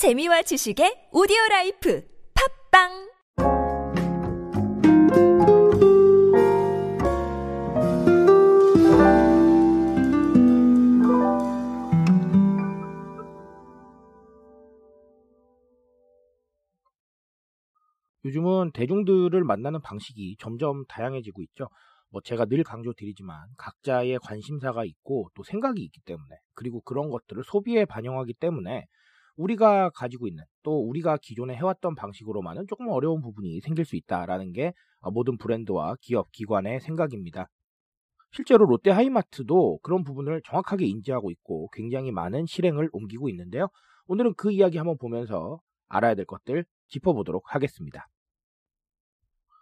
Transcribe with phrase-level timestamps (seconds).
[0.00, 2.02] 재미와 지식의 오디오 라이프
[2.72, 2.88] 팝빵
[18.24, 21.68] 요즘은 대중들을 만나는 방식이 점점 다양해지고 있죠.
[22.08, 27.84] 뭐 제가 늘 강조드리지만 각자의 관심사가 있고 또 생각이 있기 때문에 그리고 그런 것들을 소비에
[27.84, 28.86] 반영하기 때문에
[29.40, 34.74] 우리가 가지고 있는 또 우리가 기존에 해왔던 방식으로만은 조금 어려운 부분이 생길 수 있다라는 게
[35.12, 37.48] 모든 브랜드와 기업, 기관의 생각입니다.
[38.32, 43.68] 실제로 롯데 하이마트도 그런 부분을 정확하게 인지하고 있고 굉장히 많은 실행을 옮기고 있는데요.
[44.06, 48.06] 오늘은 그 이야기 한번 보면서 알아야 될 것들 짚어보도록 하겠습니다.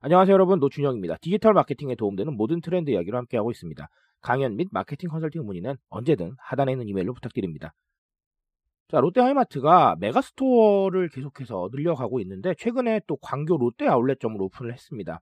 [0.00, 1.16] 안녕하세요 여러분 노준영입니다.
[1.20, 3.86] 디지털 마케팅에 도움되는 모든 트렌드 이야기로 함께하고 있습니다.
[4.20, 7.72] 강연 및 마케팅 컨설팅 문의는 언제든 하단에 있는 이메일로 부탁드립니다.
[8.90, 15.20] 자, 롯데 하이마트가 메가스토어를 계속해서 늘려가고 있는데 최근에 또 광교 롯데 아울렛점을 오픈을 했습니다.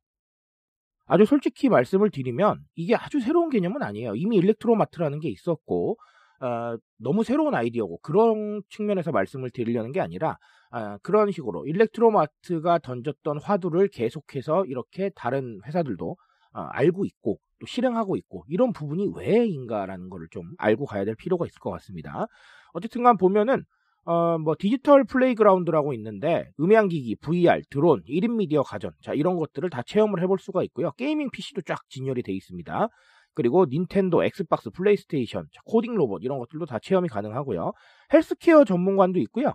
[1.05, 4.15] 아주 솔직히 말씀을 드리면 이게 아주 새로운 개념은 아니에요.
[4.15, 5.99] 이미 일렉트로마트라는 게 있었고
[6.41, 10.39] 어, 너무 새로운 아이디어고 그런 측면에서 말씀을 드리려는 게 아니라
[10.71, 16.17] 어, 그런 식으로 일렉트로마트가 던졌던 화두를 계속해서 이렇게 다른 회사들도
[16.55, 21.47] 어, 알고 있고 또 실행하고 있고 이런 부분이 왜인가라는 것을 좀 알고 가야 될 필요가
[21.47, 22.27] 있을 것 같습니다.
[22.73, 23.65] 어쨌든간 보면은
[24.05, 29.83] 어, 뭐 디지털 playground라고 있는데 음향기기, VR, 드론, 1인 미디어 가전 자 이런 것들을 다
[29.87, 30.93] 체험을 해볼 수가 있고요.
[30.93, 32.89] gaming PC도 쫙 진열이 돼 있습니다.
[33.35, 37.73] 그리고 닌텐도, 엑스박스, 플레이스테이션, 코딩 로봇 이런 것들도 다 체험이 가능하고요.
[38.13, 39.53] 헬스케어 전문관도 있고요.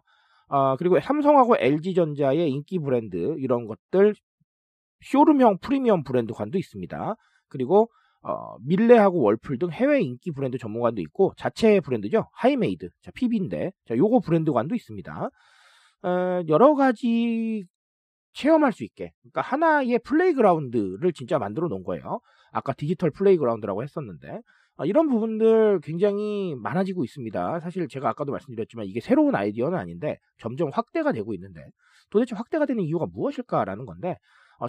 [0.49, 4.13] 어, 그리고 삼성하고 LG전자의 인기 브랜드 이런 것들
[5.03, 7.15] 쇼룸형 프리미엄 브랜드관도 있습니다.
[7.49, 7.89] 그리고
[8.21, 13.97] 어, 밀레하고 월풀 등 해외 인기 브랜드 전문관도 있고 자체 브랜드죠 하이메이드 자 PB인데 자
[13.97, 15.29] 요거 브랜드관도 있습니다.
[16.03, 17.65] 어, 여러 가지
[18.33, 22.19] 체험할 수 있게 그러니까 하나의 playground를 진짜 만들어 놓은 거예요.
[22.51, 24.39] 아까 디지털 playground라고 했었는데
[24.77, 27.59] 어, 이런 부분들 굉장히 많아지고 있습니다.
[27.59, 31.61] 사실 제가 아까도 말씀드렸지만 이게 새로운 아이디어는 아닌데 점점 확대가 되고 있는데
[32.09, 34.17] 도대체 확대가 되는 이유가 무엇일까라는 건데 어,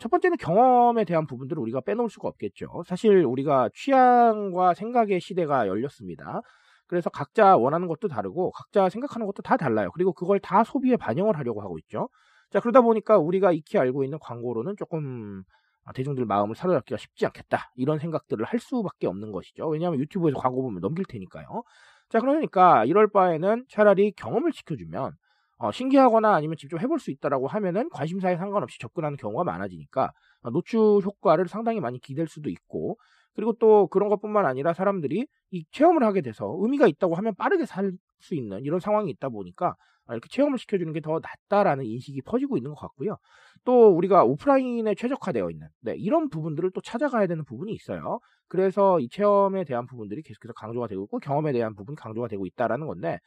[0.01, 2.83] 첫 번째는 경험에 대한 부분들을 우리가 빼놓을 수가 없겠죠.
[2.87, 6.41] 사실 우리가 취향과 생각의 시대가 열렸습니다.
[6.87, 9.91] 그래서 각자 원하는 것도 다르고 각자 생각하는 것도 다 달라요.
[9.95, 12.09] 그리고 그걸 다 소비에 반영을 하려고 하고 있죠.
[12.51, 15.43] 자 그러다 보니까 우리가 익히 알고 있는 광고로는 조금
[15.85, 19.69] 아, 대중들 마음을 사로잡기가 쉽지 않겠다 이런 생각들을 할 수밖에 없는 것이죠.
[19.69, 21.63] 왜냐하면 유튜브에서 광고 보면 넘길 테니까요.
[22.09, 25.13] 자 그러니까 이럴 바에는 차라리 경험을 시켜주면
[25.59, 30.11] 어, 신기하거나 아니면 직접 해볼 수 있다라고 하면은 관심사에 상관없이 접근하는 경우가 많아지니까
[30.43, 32.99] 어, 노출 효과를 상당히 많이 기댈 수도 있고
[33.35, 37.93] 그리고 또 그런 것뿐만 아니라 사람들이 이 체험을 하게 돼서 의미가 있다고 하면 빠르게 살
[38.21, 39.75] 수 있는 이런 상황이 있다 보니까
[40.07, 43.19] 아, 이렇게 체험을 시켜주는 게 더 낫다라는 인식이 퍼지고 있는 것 같고요.
[43.65, 48.21] 또 우리가 오프라인에 최적화되어 있는 네, 이런 부분들을 또 찾아가야 되는 부분이 있어요.
[48.49, 52.87] 그래서 이 체험에 대한 부분들이 계속해서 강조가 되고 있고 경험에 대한 부분이 강조가 되고 있다라는
[52.87, 53.19] 건데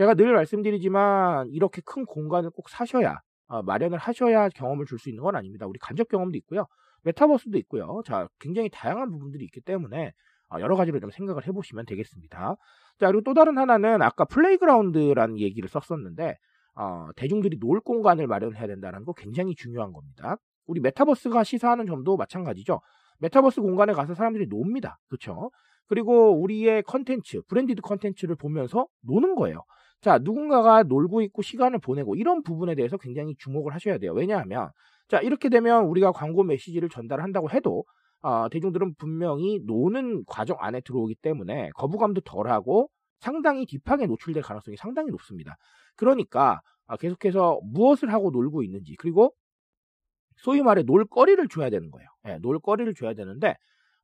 [0.00, 3.18] 제가 늘 말씀드리지만 이렇게 큰 공간을 꼭 사셔야
[3.48, 5.66] 어, 마련을 하셔야 경험을 줄 수 있는 건 아닙니다.
[5.66, 6.64] 우리 간접 경험도 있고요.
[7.02, 8.00] 메타버스도 있고요.
[8.06, 10.12] 자, 굉장히 다양한 부분들이 있기 때문에
[10.48, 12.56] 어, 여러 가지로 좀 생각을 해보시면 되겠습니다.
[12.98, 16.34] 자, 그리고 또 다른 하나는 아까 playground라는 얘기를 썼었는데
[16.76, 20.36] 어, 대중들이 놀 공간을 마련해야 된다는 거 굉장히 중요한 겁니다.
[20.66, 22.80] 우리 메타버스가 시사하는 점도 마찬가지죠.
[23.18, 24.98] 메타버스 공간에 가서 사람들이 놉니다.
[25.08, 25.50] 그렇죠?
[25.88, 29.62] 그리고 우리의 컨텐츠, branded 컨텐츠를 보면서 노는 거예요.
[30.00, 34.12] 자, 누군가가 놀고 있고 시간을 보내고 이런 부분에 대해서 굉장히 주목을 하셔야 돼요.
[34.12, 34.70] 왜냐하면
[35.08, 37.84] 자, 이렇게 되면 우리가 광고 메시지를 전달한다고 해도
[38.22, 45.10] 어, 대중들은 분명히 노는 과정 안에 들어오기 때문에 거부감도 덜하고 상당히 deep하게 노출될 가능성이 상당히
[45.10, 45.56] 높습니다.
[45.96, 49.34] 그러니까 어, 계속해서 무엇을 하고 놀고 있는지 그리고
[50.36, 52.08] 소위 말해 놀거리를 줘야 되는 거예요.
[52.24, 53.54] 네, 놀거리를 줘야 되는데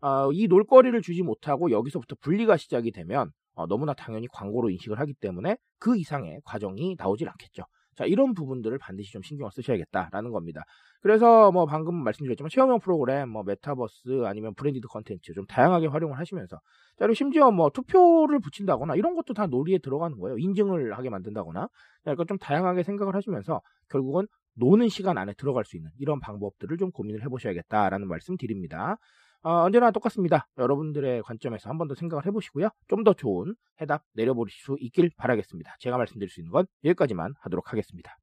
[0.01, 5.15] 어, 이 놀거리를 주지 못하고 여기서부터 분리가 시작이 되면 어, 너무나 당연히 광고로 인식을 하기
[5.15, 7.65] 때문에 그 이상의 과정이 나오질 않겠죠.
[7.97, 10.63] 자, 이런 부분들을 반드시 좀 신경을 쓰셔야겠다라는 겁니다.
[11.01, 16.57] 그래서 뭐 방금 말씀드렸지만 체험형 프로그램, 뭐 메타버스 아니면 branded 컨텐츠 좀 다양하게 활용을 하시면서
[16.57, 16.61] 자,
[16.99, 20.37] 그리고 심지어 뭐 투표를 붙인다거나 이런 것도 다 놀이에 들어가는 거예요.
[20.37, 21.69] 인증을 하게 만든다거나.
[22.03, 24.27] 그러니까 좀 다양하게 생각을 하시면서 결국은
[24.57, 28.97] 노는 시간 안에 들어갈 수 있는 이런 방법들을 좀 고민을 해보셔야겠다라는 말씀 드립니다.
[29.43, 30.49] 어, 언제나 똑같습니다.
[30.59, 32.69] 여러분들의 관점에서 한 번 더 생각을 해보시고요.
[32.89, 35.77] 좀 더 좋은 해답 내려보실 수 있길 바라겠습니다.
[35.81, 38.17] 제가 말씀드릴 수 있는 건 여기까지만 하도록 하겠습니다.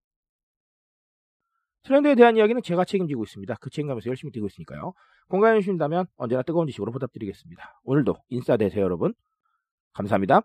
[1.84, 3.56] 트렌드에 대한 이야기는 제가 책임지고 있습니다.
[3.60, 4.94] 그 책임감에서 열심히 뛰고 있으니까요.
[5.28, 7.82] 공감해 주신다면 언제나 뜨거운 지식으로 보답드리겠습니다.
[7.84, 9.14] 오늘도 인싸 되세요, 여러분.
[9.94, 10.44] 감사합니다.